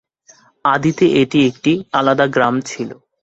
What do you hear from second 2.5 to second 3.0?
ছিল।